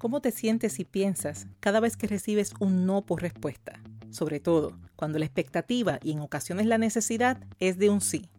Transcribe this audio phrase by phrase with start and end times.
[0.00, 3.82] ¿Cómo te sientes y piensas cada vez que recibes un no por respuesta?
[4.08, 8.30] Sobre todo cuando la expectativa y en ocasiones la necesidad es de un sí.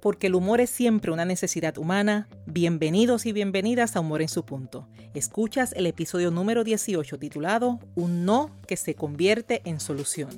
[0.00, 2.28] Porque el humor es siempre una necesidad humana.
[2.46, 4.86] Bienvenidos y bienvenidas a Humor en su punto.
[5.14, 10.30] Escuchas el episodio número 18 titulado Un no que se convierte en solución.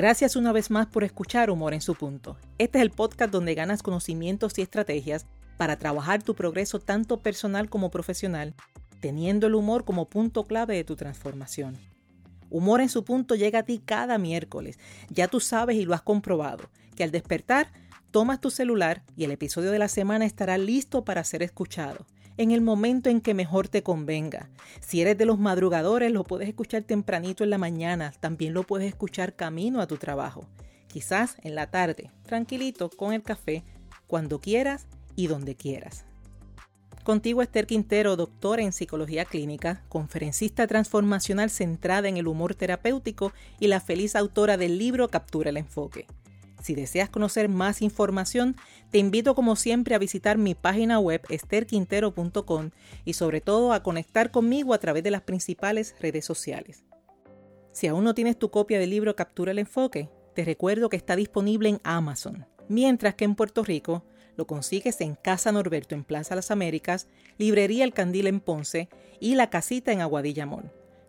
[0.00, 2.38] Gracias una vez más por escuchar Humor en su punto.
[2.56, 5.26] Este es el podcast donde ganas conocimientos y estrategias
[5.58, 8.54] para trabajar tu progreso tanto personal como profesional,
[9.00, 11.76] teniendo el humor como punto clave de tu transformación.
[12.48, 14.78] Humor en su punto llega a ti cada miércoles.
[15.10, 17.70] Ya tú sabes y lo has comprobado, que al despertar,
[18.10, 22.06] tomas tu celular y el episodio de la semana estará listo para ser escuchado
[22.40, 24.48] en el momento en que mejor te convenga.
[24.80, 28.88] Si eres de los madrugadores, lo puedes escuchar tempranito en la mañana, también lo puedes
[28.88, 30.46] escuchar camino a tu trabajo.
[30.86, 33.62] Quizás en la tarde, tranquilito, con el café,
[34.06, 36.06] cuando quieras y donde quieras.
[37.04, 43.66] Contigo Esther Quintero, doctora en psicología clínica, conferencista transformacional centrada en el humor terapéutico y
[43.66, 46.06] la feliz autora del libro Captura el Enfoque.
[46.60, 48.56] Si deseas conocer más información,
[48.90, 52.70] te invito como siempre a visitar mi página web esterquintero.com
[53.04, 56.84] y sobre todo a conectar conmigo a través de las principales redes sociales.
[57.72, 61.16] Si aún no tienes tu copia del libro Captura el Enfoque, te recuerdo que está
[61.16, 64.04] disponible en Amazon, mientras que en Puerto Rico
[64.36, 68.88] lo consigues en Casa Norberto en Plaza Las Américas, Librería El Candil en Ponce
[69.18, 70.48] y La Casita en Aguadilla.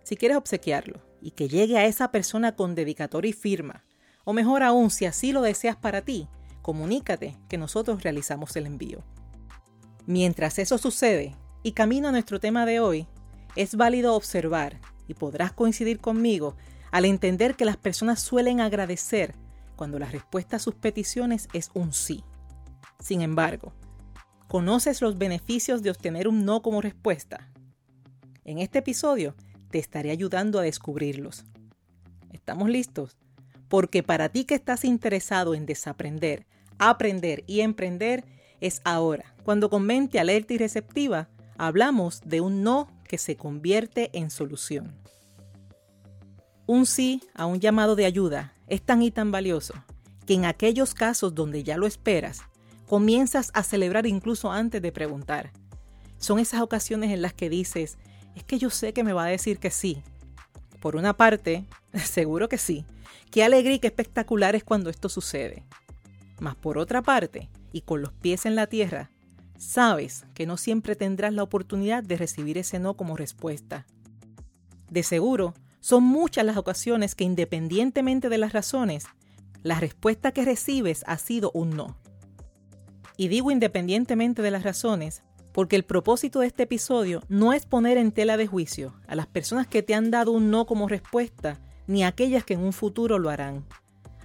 [0.03, 3.85] Si quieres obsequiarlo y que llegue a esa persona con dedicatoria y firma,
[4.23, 6.27] o mejor aún, si así lo deseas para ti,
[6.61, 9.03] comunícate que nosotros realizamos el envío.
[10.05, 13.07] Mientras eso sucede, y camino a nuestro tema de hoy,
[13.55, 16.55] es válido observar, y podrás coincidir conmigo,
[16.91, 19.35] al entender que las personas suelen agradecer
[19.75, 22.23] cuando la respuesta a sus peticiones es un sí.
[22.99, 23.73] Sin embargo,
[24.47, 27.49] ¿conoces los beneficios de obtener un no como respuesta?
[28.43, 29.35] En este episodio
[29.69, 31.45] te estaré ayudando a descubrirlos.
[32.31, 33.17] ¿Estamos listos?
[33.71, 36.45] Porque para ti que estás interesado en desaprender,
[36.77, 38.25] aprender y emprender,
[38.59, 44.09] es ahora, cuando con mente alerta y receptiva, hablamos de un no que se convierte
[44.11, 44.93] en solución.
[46.67, 49.73] Un sí a un llamado de ayuda es tan y tan valioso
[50.25, 52.41] que en aquellos casos donde ya lo esperas,
[52.87, 55.53] comienzas a celebrar incluso antes de preguntar.
[56.17, 57.97] Son esas ocasiones en las que dices,
[58.35, 60.03] es que yo sé que me va a decir que sí.
[60.81, 61.63] Por una parte,
[62.03, 62.85] seguro que sí,
[63.31, 65.63] Qué alegría y qué espectacular es cuando esto sucede.
[66.41, 69.09] Mas por otra parte, y con los pies en la tierra,
[69.57, 73.87] sabes que no siempre tendrás la oportunidad de recibir ese no como respuesta.
[74.89, 79.05] De seguro, son muchas las ocasiones que independientemente de las razones,
[79.63, 81.97] la respuesta que recibes ha sido un no.
[83.15, 85.23] Y digo independientemente de las razones,
[85.53, 89.27] porque el propósito de este episodio no es poner en tela de juicio a las
[89.27, 93.19] personas que te han dado un no como respuesta ni aquellas que en un futuro
[93.19, 93.65] lo harán,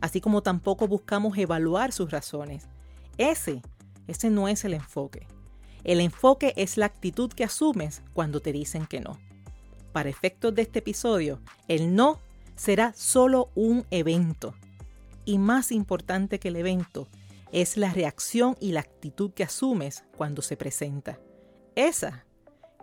[0.01, 2.69] así como tampoco buscamos evaluar sus razones.
[3.19, 3.61] Ese,
[4.07, 5.27] ese no es el enfoque.
[5.83, 9.19] El enfoque es la actitud que asumes cuando te dicen que no.
[9.93, 12.21] Para efectos de este episodio, el no
[12.55, 14.55] será solo un evento.
[15.25, 17.09] Y más importante que el evento
[17.51, 21.19] es la reacción y la actitud que asumes cuando se presenta.
[21.75, 22.27] Esa,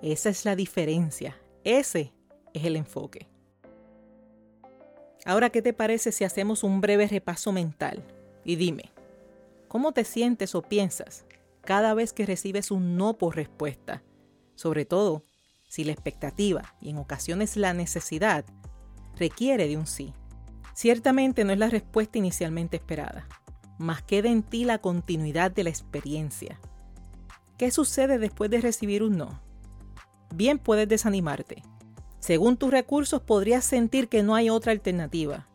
[0.01, 1.37] esa es la diferencia.
[1.63, 2.11] Ese
[2.53, 3.32] es el enfoque.
[5.25, 8.03] Ahora, ¿qué te parece si hacemos un breve repaso mental?
[8.43, 8.91] Y dime,
[9.69, 11.25] ¿cómo te sientes o piensas
[11.61, 14.03] cada vez que recibes un no por respuesta?
[14.55, 15.25] Sobre todo
[15.69, 18.45] si la expectativa y en ocasiones la necesidad
[19.15, 20.13] requiere de un sí.
[20.73, 23.27] Ciertamente no es la respuesta inicialmente esperada,
[23.77, 26.59] mas queda en ti la continuidad de la experiencia.
[27.57, 29.41] ¿Qué sucede después de recibir un no?
[30.35, 31.63] Bien puedes desanimarte,
[32.23, 35.45] según tus recursos podrías sentir que no hay otra alternativa.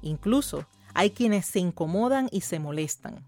[0.00, 3.22] Incluso hay quienes se incomodan y se molestan.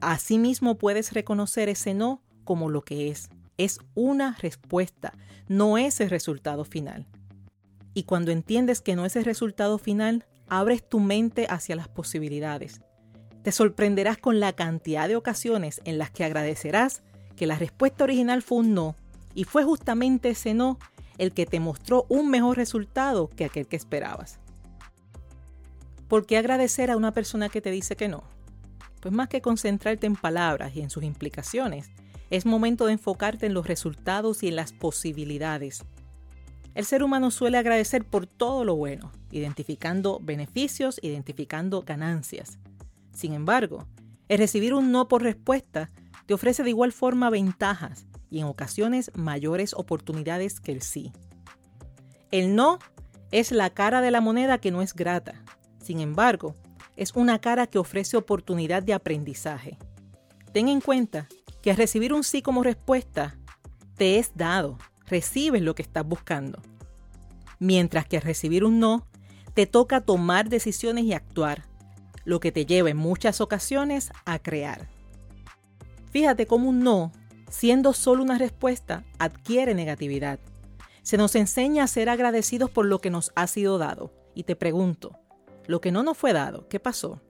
[0.00, 3.30] Asimismo puedes reconocer ese no como lo que es.
[3.58, 5.12] Es una respuesta,
[5.48, 7.08] no es el resultado final.
[7.94, 12.80] Y cuando entiendes que no es el resultado final, abres tu mente hacia las posibilidades.
[13.42, 17.02] Te sorprenderás con la cantidad de ocasiones en las que agradecerás
[17.34, 18.94] que la respuesta original fue un no,
[19.34, 20.78] y fue justamente ese no
[21.18, 24.38] el que te mostró un mejor resultado que aquel que esperabas.
[26.08, 28.24] ¿Por qué agradecer a una persona que te dice que no?
[29.00, 31.90] Pues más que concentrarte en palabras y en sus implicaciones,
[32.30, 35.84] es momento de enfocarte en los resultados y en las posibilidades.
[36.74, 42.58] El ser humano suele agradecer por todo lo bueno, identificando beneficios, identificando ganancias.
[43.12, 43.86] Sin embargo,
[44.28, 45.90] el recibir un no por respuesta
[46.26, 51.12] te ofrece de igual forma ventajas y en ocasiones mayores oportunidades que el sí.
[52.32, 52.80] El no
[53.30, 55.40] es la cara de la moneda que no es grata.
[55.80, 56.56] Sin embargo,
[56.96, 59.78] es una cara que ofrece oportunidad de aprendizaje.
[60.52, 61.28] Ten en cuenta
[61.62, 63.38] que al recibir un sí como respuesta,
[63.96, 66.60] te es dado, recibes lo que estás buscando.
[67.60, 69.06] Mientras que al recibir un no,
[69.54, 71.66] te toca tomar decisiones y actuar,
[72.24, 74.88] lo que te lleva en muchas ocasiones a crear.
[76.10, 77.12] Fíjate cómo un no,
[77.48, 80.38] siendo solo una respuesta, adquiere negatividad.
[81.02, 84.12] Se nos enseña a ser agradecidos por lo que nos ha sido dado.
[84.34, 85.18] Y te pregunto,
[85.66, 87.20] lo que no nos fue dado, ¿qué pasó?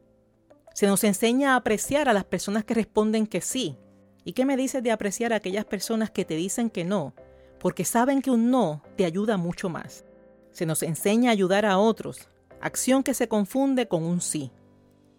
[0.75, 3.77] Se nos enseña a apreciar a las personas que responden que sí.
[4.25, 7.15] ¿Y qué me dices de apreciar a aquellas personas que te dicen que no?
[7.61, 10.05] Porque saben que un no te ayuda mucho más.
[10.51, 12.29] Se nos enseña a ayudar a otros,
[12.61, 14.51] acción que se confunde con un sí.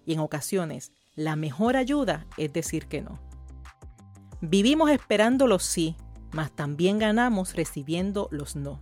[0.06, 3.20] Y en ocasiones, la mejor ayuda es decir que no.
[4.48, 5.96] Vivimos esperando los sí,
[6.32, 8.80] mas también ganamos recibiendo los no.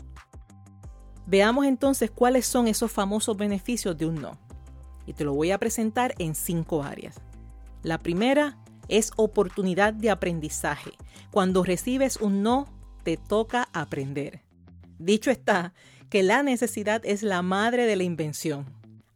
[1.25, 4.37] Veamos entonces cuáles son esos famosos beneficios de un no.
[5.05, 7.15] Y te lo voy a presentar en cinco áreas.
[7.81, 8.57] La primera
[8.89, 10.91] es oportunidad de aprendizaje.
[11.31, 12.67] Cuando recibes un no,
[13.03, 14.41] te toca aprender.
[14.99, 15.73] Dicho está
[16.09, 18.65] que la necesidad es la madre de la invención.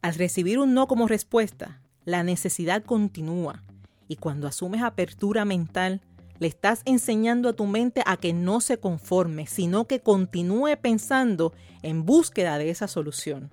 [0.00, 3.64] Al recibir un no como respuesta, la necesidad continúa.
[4.08, 6.00] Y cuando asumes apertura mental,
[6.38, 11.52] le estás enseñando a tu mente a que no se conforme, sino que continúe pensando
[11.82, 13.50] en búsqueda de esa solución.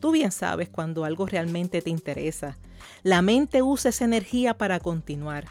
[0.00, 2.58] Tú bien sabes cuando algo realmente te interesa.
[3.02, 5.48] La mente usa esa energía para continuar.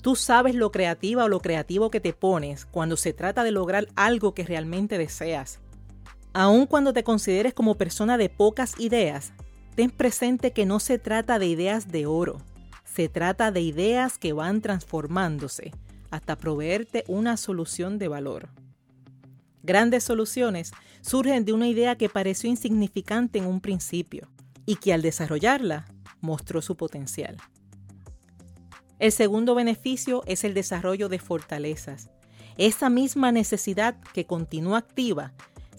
[0.00, 3.88] Tú sabes lo creativa o lo creativo que te pones cuando se trata de lograr
[3.94, 5.60] algo que realmente deseas.
[6.32, 9.32] Aun cuando te consideres como persona de pocas ideas,
[9.74, 12.38] ten presente que no se trata de ideas de oro,
[12.92, 15.72] se trata de ideas que van transformándose
[16.10, 18.50] hasta proveerte una solución de valor.
[19.62, 24.28] Grandes soluciones surgen de una idea que pareció insignificante en un principio
[24.66, 25.86] y que al desarrollarla
[26.20, 27.38] mostró su potencial.
[28.98, 32.10] El segundo beneficio es el desarrollo de fortalezas.
[32.58, 35.32] Esa misma necesidad que continúa activa,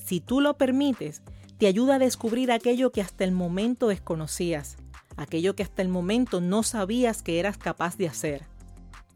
[0.03, 1.21] si tú lo permites,
[1.59, 4.77] te ayuda a descubrir aquello que hasta el momento desconocías
[5.17, 8.43] aquello que hasta el momento no sabías que eras capaz de hacer.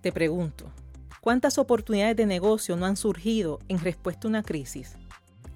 [0.02, 0.66] Te pregunto,
[1.22, 4.96] ¿cuántas oportunidades de negocio no han surgido en respuesta a una crisis?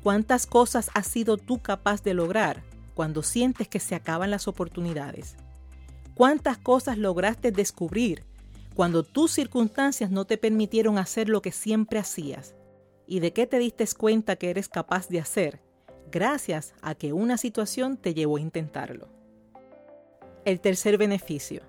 [0.03, 2.63] ¿Cuántas cosas has sido tú capaz de lograr
[2.95, 5.35] cuando sientes que se acaban las oportunidades?
[6.15, 8.23] ¿Cuántas cosas lograste descubrir
[8.73, 12.55] cuando tus circunstancias no te permitieron hacer lo que siempre hacías?
[13.07, 15.61] ¿Y de qué te diste cuenta que eres capaz de hacer
[16.11, 19.20] gracias a que una situación te llevó a intentarlo?
[20.43, 21.61] El tercer beneficio.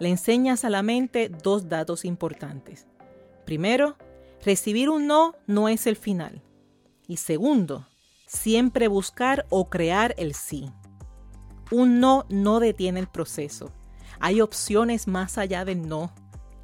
[0.00, 2.84] Le enseñas a la mente dos datos importantes.
[3.44, 3.96] Primero,
[4.44, 6.42] recibir un no no es el final.
[7.06, 7.86] Y segundo,
[8.26, 10.68] siempre buscar o crear el sí.
[11.70, 13.70] Un no no detiene el proceso.
[14.18, 16.12] Hay opciones más allá del no.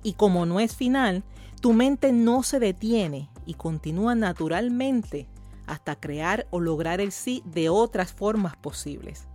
[0.02, 1.22] Y como no es final,
[1.60, 5.28] tu mente no se detiene y continúa naturalmente
[5.66, 9.28] hasta crear o lograr el sí de otras formas posibles.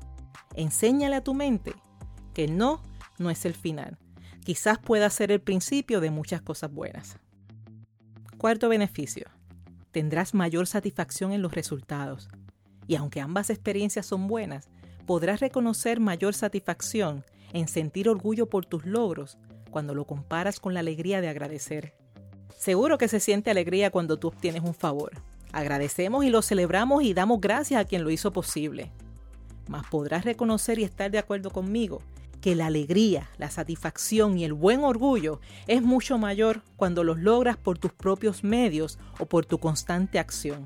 [0.57, 1.75] Enséñale a tu mente
[2.33, 2.81] que no
[3.19, 3.99] no es el final.
[4.43, 7.19] Quizás pueda ser el principio de muchas cosas buenas.
[8.39, 9.27] Cuarto beneficio.
[9.91, 12.27] Tendrás mayor satisfacción en los resultados.
[12.87, 14.67] Y aunque ambas experiencias son buenas,
[15.05, 17.23] podrás reconocer mayor satisfacción
[17.53, 19.37] en sentir orgullo por tus logros
[19.69, 21.93] cuando lo comparas con la alegría de agradecer.
[22.57, 25.11] Seguro que se siente alegría cuando tú obtienes un favor.
[25.51, 28.91] Agradecemos y lo celebramos y damos gracias a quien lo hizo posible
[29.67, 32.01] mas podrás reconocer y estar de acuerdo conmigo
[32.41, 37.57] que la alegría, la satisfacción y el buen orgullo es mucho mayor cuando los logras
[37.57, 40.65] por tus propios medios o por tu constante acción.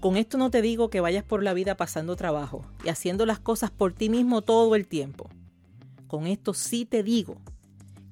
[0.00, 3.40] Con esto no te digo que vayas por la vida pasando trabajo y haciendo las
[3.40, 5.28] cosas por ti mismo todo el tiempo.
[6.06, 7.38] Con esto sí te digo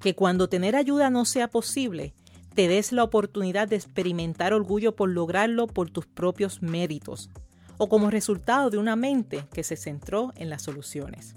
[0.01, 2.15] que cuando tener ayuda no sea posible,
[2.55, 7.31] te des la oportunidad de experimentar orgullo por lograrlo por tus propios méritos,
[7.79, 11.37] o como resultado de una mente que se centró en las soluciones.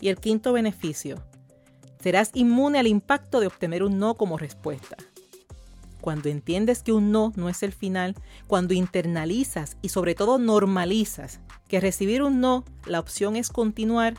[0.00, 1.22] Y el quinto beneficio,
[2.00, 4.96] serás inmune al impacto de obtener un no como respuesta.
[6.00, 8.14] Cuando entiendes que un no no es el final,
[8.46, 14.14] cuando internalizas y sobre todo normalizas que recibir un no, la opción es continuar,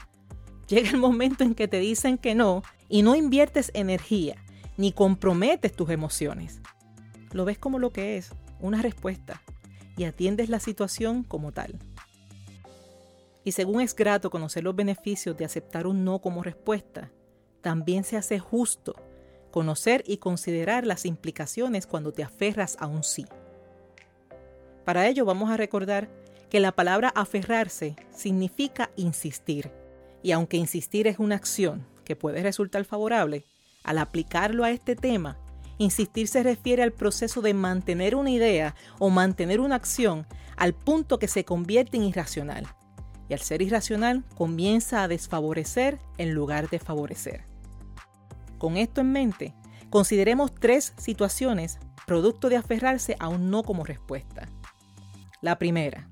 [0.67, 4.35] llega el momento en que te dicen que no y no inviertes energía
[4.77, 6.59] ni comprometes tus emociones.
[7.31, 9.41] Lo ves como lo que es, una respuesta
[9.97, 11.79] y atiendes la situación como tal.
[13.43, 17.11] Y según es grato conocer los beneficios de aceptar un no como respuesta,
[17.61, 18.95] también se hace justo
[19.51, 23.25] conocer y considerar las implicaciones cuando te aferras a un sí.
[24.83, 26.09] Para ello vamos a recordar
[26.49, 29.71] que la palabra aferrarse significa insistir.
[30.21, 33.45] Y aunque insistir es una acción que puede resultar favorable,
[33.83, 35.37] al aplicarlo a este tema,
[35.77, 40.25] insistir se refiere al proceso de mantener una idea o mantener una acción
[40.57, 42.67] al punto que se convierte en irracional.
[43.27, 47.43] Y al ser irracional comienza a desfavorecer en lugar de favorecer.
[48.57, 49.53] Con esto en mente,
[49.89, 54.47] consideremos tres situaciones producto de aferrarse a un no como respuesta.
[55.41, 56.09] La primera,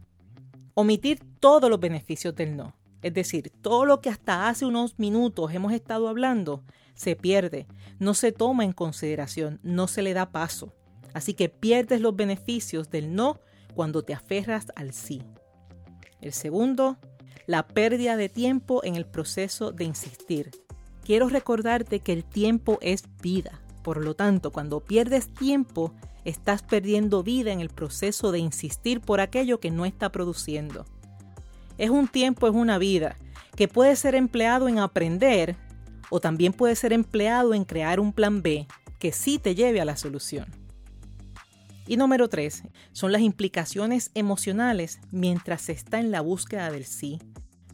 [0.74, 2.76] omitir todos los beneficios del no.
[3.04, 6.64] Es decir, todo lo que hasta hace unos minutos hemos estado hablando
[6.96, 7.68] se pierde,
[8.00, 10.74] no se toma en consideración, no se le da paso.
[11.14, 13.40] Así que pierdes los beneficios del no
[13.76, 15.22] cuando te aferras al sí.
[16.22, 16.98] El segundo,
[17.46, 20.52] la pérdida de tiempo en el proceso de insistir.
[21.04, 23.62] Quiero recordarte que el tiempo es vida.
[23.84, 25.94] Por lo tanto, cuando pierdes tiempo,
[26.24, 30.86] estás perdiendo vida en el proceso de insistir por aquello que no está produciendo.
[31.78, 33.16] Es un tiempo, es una vida,
[33.56, 35.56] que puede ser empleado en aprender
[36.10, 38.68] o también puede ser empleado en crear un plan B
[39.00, 40.48] que sí te lleve a la solución.
[41.88, 42.64] Y número tres,
[42.94, 47.20] son las implicaciones emocionales mientras se está en la búsqueda del sí.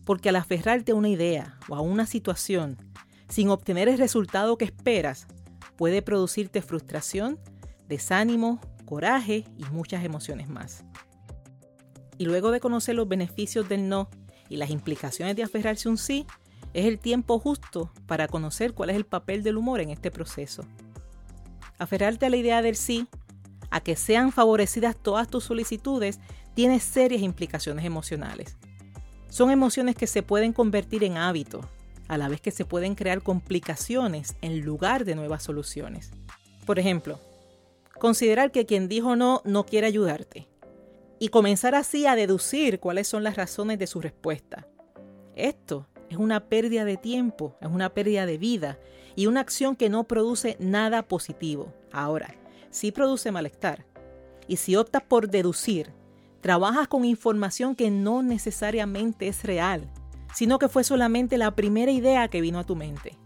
[0.05, 2.77] Porque al aferrarte a una idea o a una situación
[3.27, 5.27] sin obtener el resultado que esperas,
[5.75, 7.37] puede producirte frustración,
[7.87, 10.83] desánimo, coraje y muchas emociones más.
[12.19, 14.09] Y luego de conocer los beneficios del no
[14.49, 16.27] y las implicaciones de aferrarse a un sí,
[16.73, 20.63] es el tiempo justo para conocer cuál es el papel del humor en este proceso.
[21.77, 23.07] Aferrarte a la idea del sí,
[23.71, 26.19] a que sean favorecidas todas tus solicitudes,
[26.55, 28.57] tiene serias implicaciones emocionales.
[29.29, 31.65] Son emociones que se pueden convertir en hábitos,
[32.09, 36.11] a la vez que se pueden crear complicaciones en lugar de nuevas soluciones.
[36.65, 37.17] Por ejemplo,
[37.97, 40.47] considerar que quien dijo no no quiere ayudarte
[41.19, 44.67] y comenzar así a deducir cuáles son las razones de su respuesta.
[45.35, 48.79] Esto es una pérdida de tiempo, es una pérdida de vida
[49.15, 51.73] y una acción que no produce nada positivo.
[51.91, 52.35] Ahora,
[52.71, 53.85] sí produce malestar.
[54.47, 55.91] Y si optas por deducir,
[56.41, 59.89] trabajas con información que no necesariamente es real,
[60.33, 63.17] sino que fue solamente la primera idea que vino a tu mente.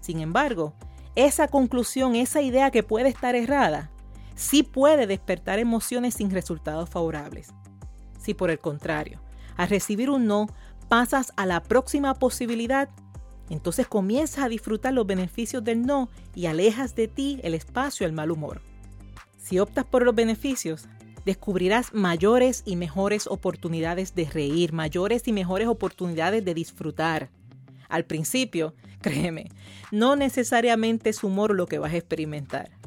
[0.00, 0.74] Sin embargo,
[1.14, 3.90] esa conclusión, esa idea que puede estar errada,
[4.38, 7.48] sí puede despertar emociones sin resultados favorables.
[8.20, 9.20] Si por el contrario,
[9.56, 10.46] al recibir un no,
[10.88, 12.88] pasas a la próxima posibilidad,
[13.50, 18.12] entonces comienzas a disfrutar los beneficios del no y alejas de ti el espacio al
[18.12, 18.62] mal humor.
[19.38, 20.88] Si optas por los beneficios,
[21.24, 27.30] descubrirás mayores y mejores oportunidades de reír, mayores y mejores oportunidades de disfrutar.
[27.88, 29.50] Al principio, créeme,
[29.90, 32.77] no necesariamente es humor lo que vas a experimentar.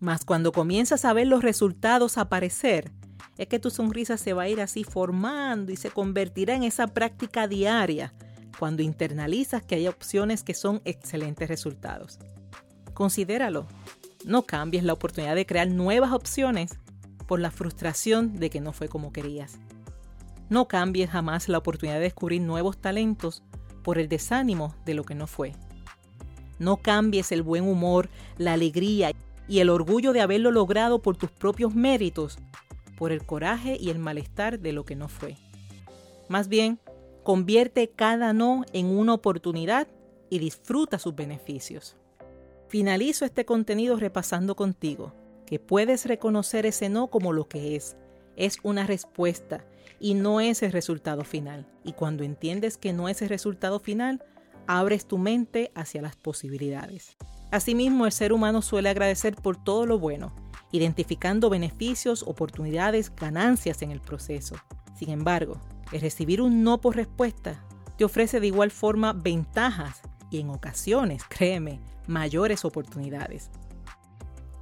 [0.00, 2.92] Mas cuando comienzas a ver los resultados aparecer,
[3.36, 6.88] es que tu sonrisa se va a ir así formando y se convertirá en esa
[6.88, 8.12] práctica diaria
[8.58, 12.18] cuando internalizas que hay opciones que son excelentes resultados.
[12.94, 13.66] Considéralo.
[14.24, 16.76] No cambies la oportunidad de crear nuevas opciones
[17.28, 19.58] por la frustración de que no fue como querías.
[20.48, 23.44] No cambies jamás la oportunidad de descubrir nuevos talentos
[23.84, 25.54] por el desánimo de lo que no fue.
[26.58, 29.12] No cambies el buen humor, la alegría
[29.48, 32.38] y el orgullo de haberlo logrado por tus propios méritos,
[32.98, 35.36] por el coraje y el malestar de lo que no fue.
[36.28, 36.78] Más bien,
[37.22, 39.88] convierte cada no en una oportunidad
[40.30, 41.96] y disfruta sus beneficios.
[42.68, 45.14] Finalizo este contenido repasando contigo
[45.46, 47.96] que puedes reconocer ese no como lo que es.
[48.36, 49.64] Es una respuesta
[49.98, 51.66] y no es el resultado final.
[51.84, 54.22] Y cuando entiendes que no es el resultado final,
[54.66, 57.16] abres tu mente hacia las posibilidades.
[57.50, 60.32] Asimismo, el ser humano suele agradecer por todo lo bueno,
[60.70, 64.56] identificando beneficios, oportunidades, ganancias en el proceso.
[64.94, 65.60] Sin embargo,
[65.92, 67.64] el recibir un no por respuesta
[67.96, 73.50] te ofrece de igual forma ventajas y en ocasiones, créeme, mayores oportunidades.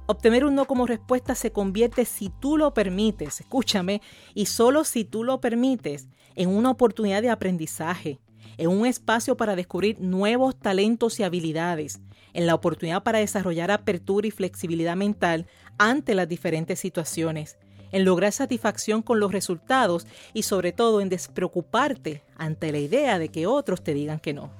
[0.05, 4.01] Obtener un no como respuesta se convierte, si tú lo permites, escúchame,
[4.33, 8.21] y solo si tú lo permites, en una oportunidad de aprendizaje,
[8.57, 11.99] en un espacio para descubrir nuevos talentos y habilidades,
[12.33, 15.47] en la oportunidad para desarrollar apertura y flexibilidad mental
[15.77, 17.57] ante las diferentes situaciones,
[17.91, 23.29] en lograr satisfacción con los resultados y sobre todo en despreocuparte ante la idea de
[23.29, 24.51] que otros te digan que no.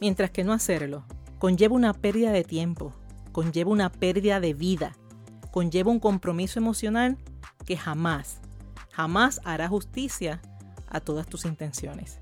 [0.00, 1.04] Mientras que no hacerlo
[1.38, 2.92] conlleva una pérdida de tiempo,
[3.32, 4.96] conlleva una pérdida de vida,
[5.50, 7.18] conlleva un compromiso emocional
[7.64, 8.40] que jamás,
[8.92, 10.40] jamás hará justicia
[10.88, 12.21] a todas tus intenciones.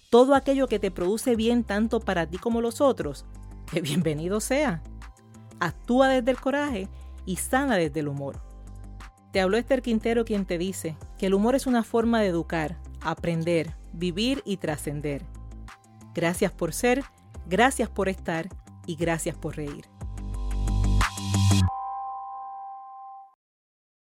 [0.09, 3.23] todo aquello que te produce bien tanto para ti como los otros,
[3.71, 4.81] que bienvenido sea.
[5.59, 6.89] Actúa desde el coraje
[7.27, 8.41] y sana desde el humor.
[9.31, 12.79] Te habló Esther Quintero quien te dice que el humor es una forma de educar,
[12.99, 15.23] aprender, vivir y trascender.
[16.13, 17.03] Gracias por ser,
[17.47, 18.49] gracias por estar
[18.85, 19.92] y gracias por reír.